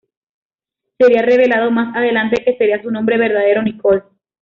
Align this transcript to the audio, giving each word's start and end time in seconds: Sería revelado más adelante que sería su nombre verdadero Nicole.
Sería 0.97 1.21
revelado 1.21 1.69
más 1.69 1.95
adelante 1.95 2.43
que 2.43 2.57
sería 2.57 2.81
su 2.81 2.89
nombre 2.89 3.19
verdadero 3.19 3.61
Nicole. 3.61 4.01